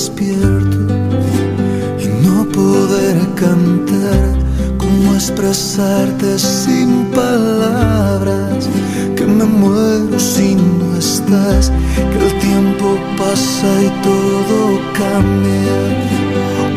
Despierto 0.00 0.78
y 1.98 2.08
no 2.26 2.48
poder 2.48 3.18
cantar. 3.34 4.28
Cómo 4.78 5.14
expresarte 5.14 6.38
sin 6.38 7.04
palabras. 7.20 8.68
Que 9.14 9.26
me 9.26 9.44
muero 9.44 10.18
si 10.18 10.54
no 10.54 10.96
estás. 10.96 11.70
Que 12.10 12.18
el 12.26 12.32
tiempo 12.48 12.86
pasa 13.18 13.68
y 13.88 13.90
todo 14.08 14.58
cambia. 15.00 15.78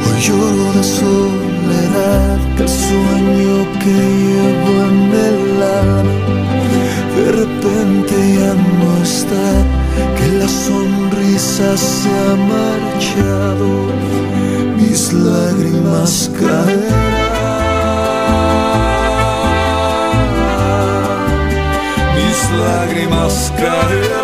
Hoy 0.03 0.17
lloro 0.25 0.65
de 0.77 0.83
soledad. 0.83 2.37
Que 2.57 2.63
el 2.63 2.73
sueño 2.85 3.55
que 3.81 3.95
llevo 4.25 4.71
en 4.89 4.97
el 5.27 5.63
alma 5.63 6.23
de 7.15 7.31
repente 7.31 8.13
ya 8.37 8.53
no 8.53 9.03
está, 9.03 9.47
que 10.17 10.27
la 10.39 10.47
sonrisa 10.47 11.77
se 11.77 12.09
ha 12.09 12.35
marchado, 12.35 13.69
mis 14.77 15.13
lágrimas 15.13 16.31
caerán, 16.39 17.13
mis 22.15 22.39
lágrimas 22.59 23.53
caerán. 23.57 24.22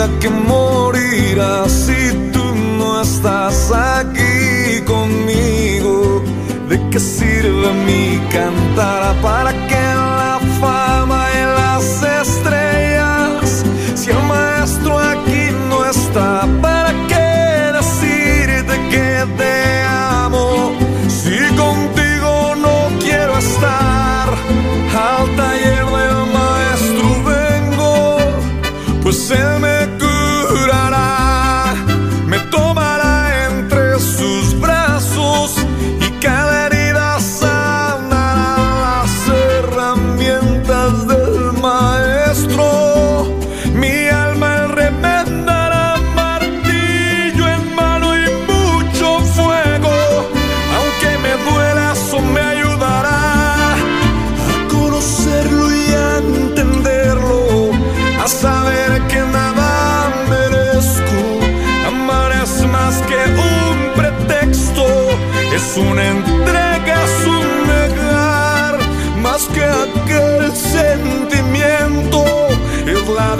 Vida 0.00 0.18
que 0.20 0.30
morirá 0.30 1.68
si 1.68 2.30
tú 2.32 2.54
no 2.78 3.02
estás 3.02 3.70
aquí 3.72 4.80
conmigo. 4.86 6.22
¿De 6.68 6.80
qué 6.90 7.00
sirve 7.00 7.72
mi 7.86 8.18
cantar 8.30 9.20
para 9.20 9.52
que 9.66 9.69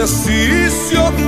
decisión 0.00 1.19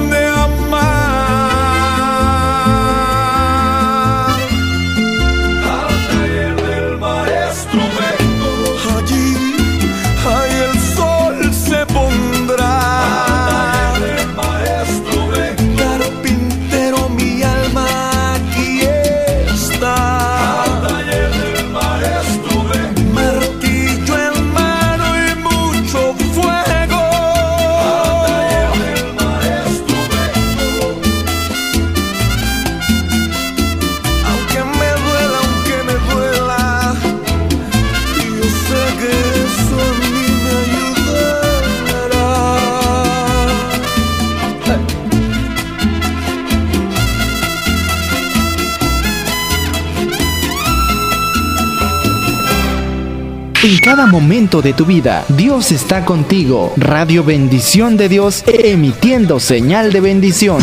cada 54.03 54.11
momento 54.11 54.63
de 54.63 54.73
tu 54.73 54.85
vida, 54.85 55.25
Dios 55.29 55.71
está 55.71 56.05
contigo. 56.05 56.73
Radio 56.77 57.23
Bendición 57.23 57.97
de 57.97 58.09
Dios, 58.09 58.43
emitiendo 58.49 59.39
señal 59.39 59.93
de 59.93 60.01
bendición. 60.01 60.59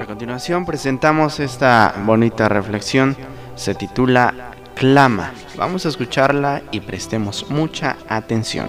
A 0.00 0.06
continuación 0.06 0.64
presentamos 0.64 1.40
esta 1.40 1.92
bonita 2.04 2.48
reflexión. 2.48 3.16
Se 3.56 3.74
titula 3.74 4.52
Clama. 4.76 5.32
Vamos 5.56 5.84
a 5.84 5.88
escucharla 5.88 6.62
y 6.70 6.78
prestemos 6.78 7.50
mucha 7.50 7.96
atención. 8.08 8.68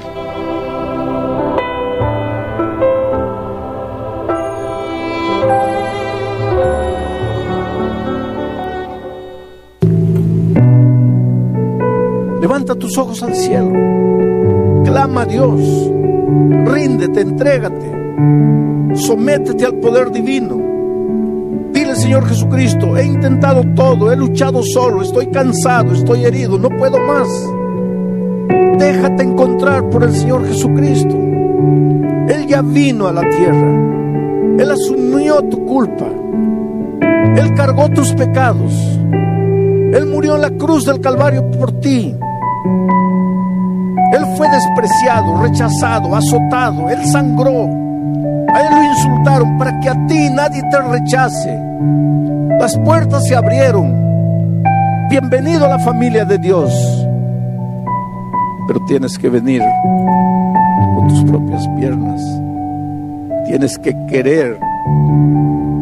Levanta 12.48 12.76
tus 12.76 12.98
ojos 12.98 13.22
al 13.24 13.36
cielo. 13.36 13.74
Clama 14.86 15.24
a 15.24 15.26
Dios. 15.26 15.60
Ríndete, 16.64 17.20
entrégate. 17.20 17.92
Sométete 18.94 19.66
al 19.66 19.74
poder 19.74 20.12
divino. 20.12 20.58
Dile, 21.74 21.94
Señor 21.98 22.26
Jesucristo, 22.26 22.96
he 22.96 23.06
intentado 23.06 23.66
todo, 23.76 24.14
he 24.14 24.16
luchado 24.16 24.64
solo, 24.64 25.02
estoy 25.02 25.28
cansado, 25.28 25.92
estoy 25.92 26.24
herido, 26.24 26.58
no 26.58 26.70
puedo 26.70 26.98
más. 27.02 27.28
Déjate 28.80 29.24
encontrar 29.24 29.90
por 29.90 30.06
el 30.06 30.14
Señor 30.14 30.48
Jesucristo. 30.48 31.18
Él 32.30 32.48
ya 32.48 32.62
vino 32.62 33.08
a 33.08 33.12
la 33.12 33.30
tierra. 33.30 33.74
Él 34.58 34.72
asumió 34.72 35.42
tu 35.50 35.66
culpa. 35.66 36.08
Él 37.36 37.54
cargó 37.56 37.90
tus 37.90 38.14
pecados. 38.14 38.72
Él 38.72 40.06
murió 40.06 40.36
en 40.36 40.42
la 40.44 40.52
cruz 40.52 40.86
del 40.86 41.02
Calvario 41.02 41.52
por 41.52 41.74
ti. 41.82 42.16
Él 44.14 44.26
fue 44.38 44.50
despreciado, 44.50 45.42
rechazado, 45.42 46.16
azotado. 46.16 46.90
Él 46.90 47.06
sangró. 47.06 47.66
A 48.54 48.62
él 48.62 48.68
lo 48.72 48.84
insultaron 48.84 49.58
para 49.58 49.80
que 49.80 49.90
a 49.90 50.08
ti 50.08 50.30
nadie 50.30 50.62
te 50.72 50.82
rechace. 50.82 51.60
Las 52.60 52.78
puertas 52.80 53.26
se 53.28 53.36
abrieron. 53.36 54.08
Bienvenido 55.10 55.66
a 55.66 55.70
la 55.70 55.80
familia 55.80 56.26
de 56.26 56.38
Dios. 56.38 56.72
Pero 58.68 58.80
tienes 58.88 59.18
que 59.18 59.30
venir 59.30 59.62
con 60.96 61.08
tus 61.08 61.24
propias 61.24 61.68
piernas. 61.78 62.22
Tienes 63.48 63.78
que 63.78 63.96
querer. 64.08 64.58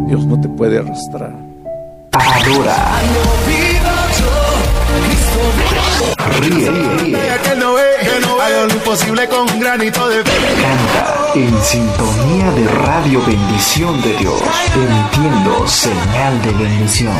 Dios 0.08 0.26
no 0.26 0.40
te 0.40 0.48
puede 0.50 0.80
arrastrar. 0.80 1.34
Adora. 2.12 2.76
Ríe. 6.40 6.72
Que 7.44 7.56
no 7.56 7.74
ve, 7.74 7.84
que 8.02 8.26
no 8.26 8.42
Hago 8.42 8.66
lo 8.66 8.74
imposible 8.74 9.28
con 9.28 9.50
un 9.50 9.60
granito 9.60 10.08
de 10.10 10.24
Canta 10.24 11.16
en 11.36 11.64
sintonía 11.64 12.52
de 12.52 12.68
Radio 12.68 13.22
Bendición 13.26 14.02
de 14.02 14.18
Dios, 14.18 14.42
emitiendo 14.74 15.68
señal 15.68 16.42
de 16.42 16.54
bendición. 16.54 17.14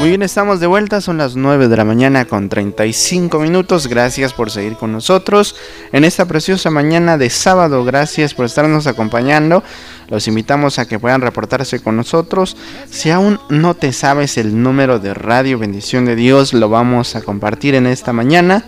Muy 0.00 0.08
bien, 0.08 0.22
estamos 0.22 0.60
de 0.60 0.66
vuelta, 0.66 1.02
son 1.02 1.18
las 1.18 1.36
9 1.36 1.68
de 1.68 1.76
la 1.76 1.84
mañana 1.84 2.24
con 2.24 2.48
35 2.48 3.38
minutos. 3.38 3.86
Gracias 3.86 4.32
por 4.32 4.50
seguir 4.50 4.76
con 4.76 4.92
nosotros 4.92 5.56
en 5.92 6.04
esta 6.04 6.24
preciosa 6.24 6.70
mañana 6.70 7.18
de 7.18 7.28
sábado. 7.28 7.84
Gracias 7.84 8.32
por 8.32 8.46
estarnos 8.46 8.86
acompañando. 8.86 9.62
Los 10.08 10.26
invitamos 10.26 10.78
a 10.78 10.88
que 10.88 10.98
puedan 10.98 11.20
reportarse 11.20 11.80
con 11.80 11.98
nosotros. 11.98 12.56
Si 12.88 13.10
aún 13.10 13.40
no 13.50 13.74
te 13.74 13.92
sabes 13.92 14.38
el 14.38 14.62
número 14.62 15.00
de 15.00 15.12
Radio 15.12 15.58
Bendición 15.58 16.06
de 16.06 16.16
Dios, 16.16 16.54
lo 16.54 16.70
vamos 16.70 17.14
a 17.14 17.20
compartir 17.20 17.74
en 17.74 17.86
esta 17.86 18.14
mañana. 18.14 18.64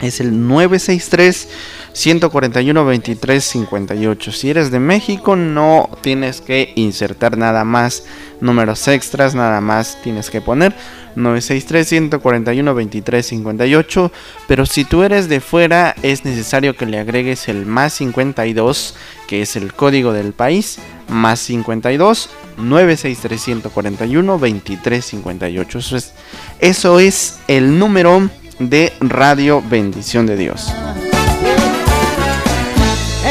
es 0.00 0.20
el 0.20 0.46
963 0.46 1.48
141 1.92 2.84
23 2.84 3.44
58. 3.44 4.32
Si 4.32 4.50
eres 4.50 4.70
de 4.70 4.80
México, 4.80 5.36
no 5.36 5.90
tienes 6.00 6.40
que 6.40 6.72
insertar 6.76 7.36
nada 7.36 7.64
más 7.64 8.04
números 8.40 8.88
extras, 8.88 9.34
nada 9.34 9.60
más 9.60 9.98
tienes 10.02 10.30
que 10.30 10.40
poner 10.40 10.74
963 11.16 11.88
141 11.88 12.74
23 12.74 13.26
58. 13.26 14.12
Pero 14.48 14.66
si 14.66 14.84
tú 14.84 15.02
eres 15.02 15.28
de 15.28 15.40
fuera, 15.40 15.94
es 16.02 16.24
necesario 16.24 16.76
que 16.76 16.86
le 16.86 16.98
agregues 16.98 17.48
el 17.48 17.66
más 17.66 17.94
52, 17.94 18.96
que 19.28 19.42
es 19.42 19.56
el 19.56 19.72
código 19.72 20.12
del 20.12 20.32
país, 20.32 20.78
más 21.08 21.40
52 21.40 22.30
963 22.56 23.40
141 23.40 24.38
23 24.38 25.04
58. 25.04 25.78
Eso 25.78 25.96
es, 25.96 26.12
eso 26.58 27.00
es 27.00 27.38
el 27.48 27.78
número 27.78 28.28
de 28.58 28.92
Radio 29.00 29.62
Bendición 29.68 30.26
de 30.26 30.36
Dios. 30.36 30.72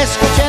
Escuché 0.02 0.41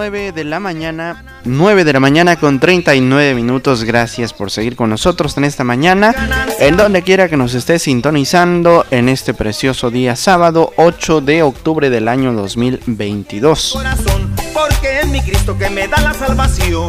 9 0.00 0.32
de 0.32 0.44
la 0.44 0.60
mañana, 0.60 1.22
9 1.44 1.84
de 1.84 1.92
la 1.92 2.00
mañana 2.00 2.36
con 2.36 2.58
39 2.58 3.34
minutos. 3.34 3.84
Gracias 3.84 4.32
por 4.32 4.50
seguir 4.50 4.74
con 4.74 4.88
nosotros 4.88 5.36
en 5.36 5.44
esta 5.44 5.62
mañana, 5.62 6.14
en 6.58 6.78
donde 6.78 7.02
quiera 7.02 7.28
que 7.28 7.36
nos 7.36 7.52
esté 7.52 7.78
sintonizando 7.78 8.86
en 8.90 9.10
este 9.10 9.34
precioso 9.34 9.90
día 9.90 10.16
sábado 10.16 10.72
8 10.76 11.20
de 11.20 11.42
octubre 11.42 11.90
del 11.90 12.08
año 12.08 12.32
2022. 12.32 13.72
Corazón, 13.74 14.34
porque 14.54 15.00
es 15.00 15.06
mi 15.08 15.20
Cristo 15.20 15.58
que 15.58 15.68
me 15.68 15.86
da 15.86 16.00
la 16.00 16.14
salvación. 16.14 16.88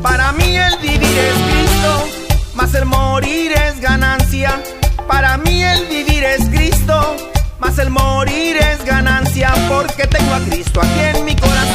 Para 0.00 0.30
mí 0.30 0.56
el 0.56 0.78
vivir 0.78 1.02
es 1.02 1.34
Cristo, 1.50 2.08
más 2.54 2.72
el 2.74 2.84
morir 2.84 3.50
es 3.50 3.80
ganancia. 3.80 4.62
Para 5.08 5.38
mí 5.38 5.60
el 5.60 5.86
vivir 5.86 6.22
es 6.22 6.48
Cristo, 6.50 7.16
más 7.58 7.80
el 7.80 7.90
morir 7.90 8.58
es 8.58 8.84
ganancia. 8.84 9.52
Porque 9.68 10.06
tengo 10.06 10.34
a 10.34 10.38
Cristo 10.38 10.80
aquí 10.80 11.18
en 11.18 11.24
mi 11.24 11.34
corazón, 11.34 11.73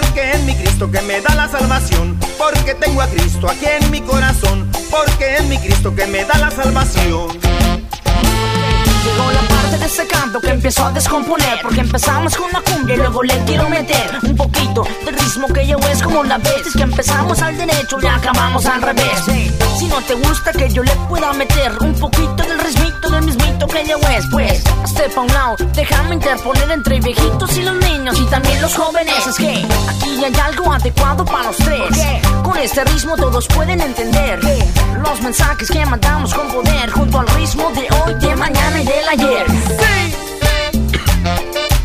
porque 0.00 0.30
es 0.32 0.42
mi 0.42 0.54
Cristo 0.54 0.90
que 0.90 1.00
me 1.02 1.20
da 1.20 1.34
la 1.34 1.48
salvación. 1.48 2.18
Porque 2.38 2.74
tengo 2.74 3.00
a 3.00 3.06
Cristo 3.06 3.48
aquí 3.48 3.66
en 3.66 3.90
mi 3.90 4.00
corazón, 4.00 4.70
porque 4.90 5.36
es 5.36 5.44
mi 5.44 5.58
Cristo 5.58 5.94
que 5.94 6.06
me 6.06 6.24
da 6.24 6.38
la 6.38 6.50
salvación. 6.50 7.28
Llegó 9.06 9.30
la 9.30 9.40
parte 9.42 9.78
de 9.78 9.86
ese 9.86 10.06
canto 10.06 10.40
que 10.40 10.50
empiezo 10.50 10.84
a 10.84 10.90
descomponer 10.92 11.60
Porque 11.62 11.80
empezamos 11.80 12.36
con 12.36 12.50
la 12.52 12.60
cumbia 12.60 12.94
y 12.94 12.98
luego 12.98 13.22
le 13.22 13.38
quiero 13.44 13.68
meter 13.68 14.18
Un 14.22 14.36
poquito 14.36 14.86
del 15.04 15.16
ritmo 15.16 15.46
que 15.48 15.66
yo 15.66 15.76
es 15.90 16.02
como 16.02 16.24
la 16.24 16.38
vez. 16.38 16.72
Que 16.76 16.82
empezamos 16.82 17.40
al 17.42 17.56
derecho 17.56 17.98
y 18.02 18.06
acabamos 18.06 18.66
al 18.66 18.82
revés. 18.82 19.22
Si 19.78 19.86
no 19.86 20.00
te 20.02 20.14
gusta 20.14 20.52
que 20.52 20.68
yo 20.70 20.82
le 20.82 20.92
pueda 21.08 21.32
meter 21.34 21.72
Un 21.80 21.94
poquito 21.94 22.36
del 22.36 22.58
ritmito 22.58 23.10
del 23.10 23.22
mismito 23.24 23.66
que 23.66 23.86
yo 23.86 23.96
es 23.98 24.24
Pues, 24.30 24.64
step 24.86 25.14
pa' 25.14 25.20
un 25.20 25.28
lado, 25.28 25.56
déjame 25.74 26.14
interponer 26.14 26.70
entre 26.70 27.00
viejitos 27.00 27.56
y 27.56 27.62
los 27.62 27.74
niños 27.76 28.18
Y 28.18 28.24
también 28.26 28.60
los 28.62 28.74
jóvenes. 28.74 29.26
Es 29.26 29.36
que 29.36 29.66
aquí 29.88 30.24
hay 30.24 30.34
algo 30.44 30.72
adecuado 30.72 31.24
para 31.24 31.44
los 31.44 31.56
tres 31.56 31.98
Con 32.42 32.56
este 32.58 32.84
ritmo 32.84 33.16
todos 33.16 33.46
pueden 33.48 33.80
entender 33.80 34.40
Los 35.02 35.20
mensajes 35.22 35.70
que 35.70 35.84
mandamos 35.86 36.34
con 36.34 36.48
poder 36.48 36.90
Junto 36.90 37.20
al 37.20 37.26
ritmo 37.28 37.70
de 37.70 37.88
hoy, 38.00 38.14
de 38.14 38.36
mañana 38.36 38.80
y 38.80 38.84
del 38.96 39.08
ayer. 39.08 39.46
Para 41.24 41.75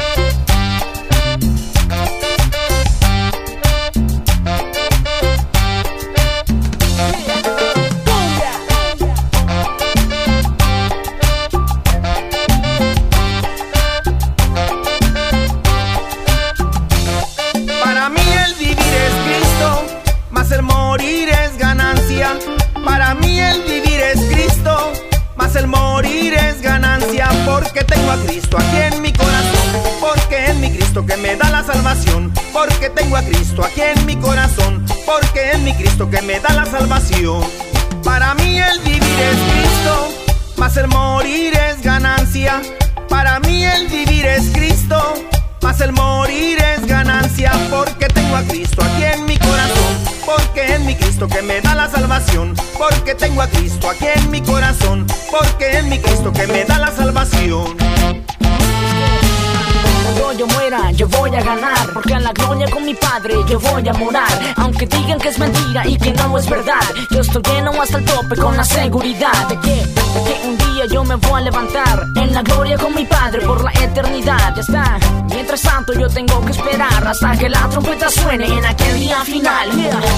yo 63.48 63.60
voy 63.60 63.88
a 63.88 63.94
morar. 63.94 64.54
Aunque 64.58 64.86
digan 64.88 65.20
que 65.20 65.30
es 65.30 65.38
mentira 65.38 65.88
y 65.88 65.98
que 65.98 66.12
no 66.14 66.38
es 66.38 66.50
verdad. 66.50 66.82
Yo 67.10 67.22
estoy 67.22 67.42
lleno 67.44 67.72
hasta 67.82 67.98
el 67.98 68.06
tope 68.06 68.36
con 68.36 68.56
la 68.58 68.64
seguridad 68.64 69.48
de 69.48 69.60
que, 69.60 69.84
que 70.26 70.48
un 70.48 70.58
día 70.58 70.86
yo 70.92 71.04
me 71.04 71.16
voy 71.16 71.42
a 71.42 71.44
levantar. 71.44 72.08
En 72.16 72.34
la 72.34 72.42
gloria 72.42 72.78
con 72.78 72.96
mi 72.96 73.06
padre 73.06 73.42
por 73.42 73.64
la 73.64 73.72
eternidad. 73.72 74.56
Ya 74.56 74.62
está. 74.62 75.00
Mientras 75.28 75.62
tanto, 75.62 75.94
yo 75.94 76.10
tengo 76.10 76.44
que 76.46 76.52
esperar 76.52 77.08
hasta 77.08 77.38
que 77.38 77.50
la 77.50 77.70
trompeta 77.70 78.10
suene 78.10 78.46
en 78.46 78.66
aquel 78.66 79.00
día 79.00 79.24
final. 79.24 79.70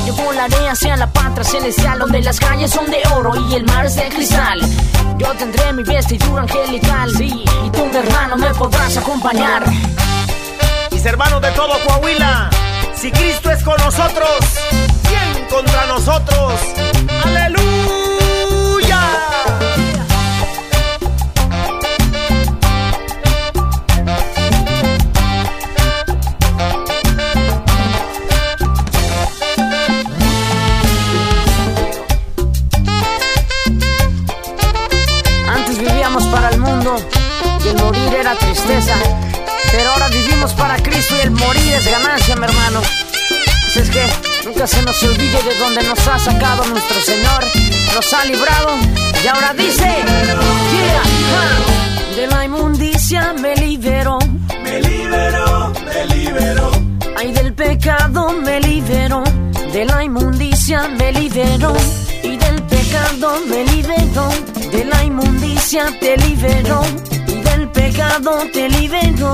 Yo 0.06 0.14
volaré 0.14 0.70
hacia 0.70 0.96
la 0.96 1.08
patria 1.12 1.44
celestial 1.44 2.00
donde 2.00 2.22
las 2.22 2.40
calles 2.40 2.72
son 2.72 2.90
de 2.90 3.02
oro 3.16 3.34
y 3.50 3.56
el 3.56 3.66
mar 3.66 3.86
es 3.86 3.96
de 3.96 4.08
cristal. 4.10 4.60
Yo 5.18 5.28
tendré 5.34 5.74
mi 5.74 5.84
vestidura 5.84 6.42
angelical, 6.42 7.12
sí, 7.16 7.44
y 7.66 7.70
tú, 7.70 7.86
mi 7.86 7.98
hermano, 7.98 8.38
me 8.38 8.54
podrás 8.54 8.98
acompañar. 8.98 9.64
Mis 10.92 11.06
hermanos 11.06 11.42
de 11.42 11.52
todo 11.52 11.74
Coahuila, 11.86 12.50
si 13.04 13.12
Cristo 13.12 13.52
es 13.52 13.62
con 13.62 13.76
nosotros, 13.80 14.30
¿quién 15.10 15.46
contra 15.50 15.88
nosotros? 15.88 16.54
¡Aleluya! 17.26 19.02
Antes 35.54 35.78
vivíamos 35.78 36.26
para 36.28 36.52
el 36.52 36.60
mundo 36.60 36.96
y 37.66 37.68
el 37.68 37.76
morir 37.76 38.14
era 38.18 38.34
tristeza. 38.36 38.96
Pero 39.74 39.92
ahora 39.92 40.08
vivimos 40.08 40.54
para 40.54 40.78
Cristo 40.78 40.93
el 41.24 41.32
morir 41.32 41.74
es 41.74 41.90
ganancia, 41.90 42.36
mi 42.36 42.46
hermano. 42.46 42.82
Así 43.68 43.80
es 43.80 43.90
que 43.90 44.06
nunca 44.46 44.68
se 44.68 44.82
nos 44.84 45.02
olvide 45.04 45.42
de 45.42 45.56
donde 45.58 45.84
nos 45.84 46.08
ha 46.08 46.20
sacado 46.20 46.66
nuestro 46.66 47.00
Señor. 47.02 47.44
Nos 47.96 48.14
ha 48.14 48.26
librado 48.26 48.70
y 49.24 49.28
ahora 49.28 49.54
dice: 49.54 49.84
yeah, 49.84 51.02
ah, 51.36 52.16
De 52.16 52.28
la 52.28 52.46
inmundicia 52.46 53.34
me 53.34 53.56
liberó. 53.56 54.20
Me 54.64 54.82
liberó, 54.82 55.74
me 55.86 56.06
liberó. 56.16 56.72
Ay, 57.16 57.32
del 57.32 57.54
pecado 57.54 58.34
me 58.44 58.60
liberó. 58.60 59.24
De 59.72 59.86
la 59.86 60.04
inmundicia 60.04 60.88
me 60.90 61.12
liberó. 61.14 61.74
Y 62.22 62.36
del 62.36 62.62
pecado 62.64 63.40
me 63.48 63.64
liberó. 63.66 64.30
De 64.72 64.86
la 64.86 65.04
inmundicia 65.04 65.86
te 66.00 66.18
liberó. 66.18 66.82
Y 67.28 67.42
del 67.42 67.70
pecado 67.70 68.46
te 68.52 68.70
liberó. 68.70 69.34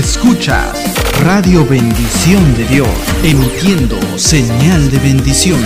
Escuchas 0.00 0.72
Radio 1.22 1.66
Bendición 1.66 2.54
de 2.54 2.64
Dios, 2.64 2.88
emitiendo 3.22 4.00
señal 4.16 4.90
de 4.90 4.98
bendición. 4.98 5.60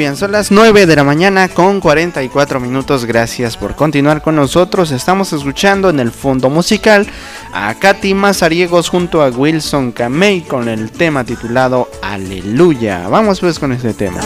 Bien, 0.00 0.16
son 0.16 0.32
las 0.32 0.50
9 0.50 0.86
de 0.86 0.96
la 0.96 1.04
mañana 1.04 1.48
con 1.48 1.78
44 1.78 2.58
minutos. 2.58 3.04
Gracias 3.04 3.58
por 3.58 3.76
continuar 3.76 4.22
con 4.22 4.34
nosotros. 4.34 4.92
Estamos 4.92 5.34
escuchando 5.34 5.90
en 5.90 6.00
el 6.00 6.10
fondo 6.10 6.48
musical 6.48 7.06
a 7.52 7.74
Katy 7.74 8.14
Mazariegos 8.14 8.88
junto 8.88 9.22
a 9.22 9.28
Wilson 9.28 9.92
Camey 9.92 10.40
con 10.40 10.70
el 10.70 10.90
tema 10.90 11.24
titulado 11.24 11.90
Aleluya. 12.00 13.08
Vamos 13.08 13.40
pues 13.40 13.58
con 13.58 13.72
este 13.72 13.92
tema. 13.92 14.20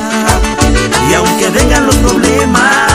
Y 1.10 1.14
aunque 1.14 1.50
vengan 1.50 1.86
los 1.86 1.96
problemas, 1.96 2.93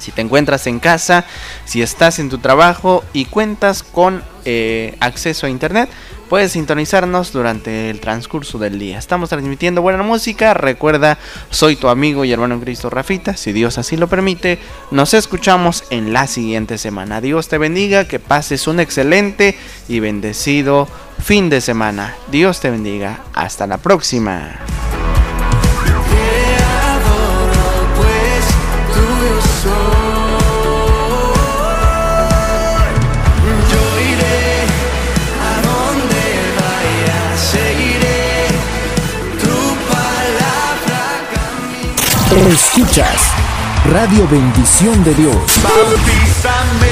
Si 0.03 0.11
te 0.11 0.21
encuentras 0.21 0.67
en 0.67 0.79
casa, 0.79 1.25
si 1.63 1.81
estás 1.81 2.19
en 2.19 2.29
tu 2.29 2.39
trabajo 2.39 3.05
y 3.13 3.23
cuentas 3.23 3.83
con 3.83 4.21
eh, 4.43 4.97
acceso 4.99 5.47
a 5.47 5.49
internet, 5.49 5.89
puedes 6.27 6.51
sintonizarnos 6.51 7.31
durante 7.31 7.89
el 7.89 8.01
transcurso 8.01 8.59
del 8.59 8.79
día. 8.79 8.99
Estamos 8.99 9.29
transmitiendo 9.29 9.81
buena 9.81 10.03
música. 10.03 10.53
Recuerda, 10.53 11.17
soy 11.51 11.77
tu 11.77 11.87
amigo 11.87 12.25
y 12.25 12.33
hermano 12.33 12.59
Cristo 12.59 12.89
Rafita. 12.89 13.37
Si 13.37 13.53
Dios 13.53 13.77
así 13.77 13.95
lo 13.95 14.09
permite, 14.09 14.59
nos 14.91 15.13
escuchamos 15.13 15.85
en 15.89 16.11
la 16.11 16.27
siguiente 16.27 16.77
semana. 16.77 17.21
Dios 17.21 17.47
te 17.47 17.57
bendiga, 17.57 18.05
que 18.05 18.19
pases 18.19 18.67
un 18.67 18.81
excelente 18.81 19.57
y 19.87 20.01
bendecido 20.01 20.89
fin 21.23 21.49
de 21.49 21.61
semana. 21.61 22.13
Dios 22.29 22.59
te 22.59 22.69
bendiga. 22.69 23.21
Hasta 23.33 23.67
la 23.67 23.77
próxima. 23.77 24.59
Escuchas 42.35 43.31
Radio 43.91 44.27
Bendición 44.27 45.03
de 45.03 45.13
Dios. 45.13 45.35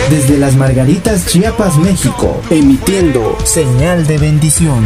Desde 0.10 0.38
las 0.38 0.56
Margaritas, 0.56 1.26
Chiapas, 1.26 1.78
México. 1.78 2.40
Emitiendo 2.52 3.36
señal 3.44 4.06
de 4.06 4.20
bendición. 4.20 4.86